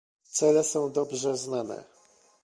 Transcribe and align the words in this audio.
Cele 0.31 0.63
są 0.63 0.91
dobrze 0.91 1.37
znane 1.37 1.83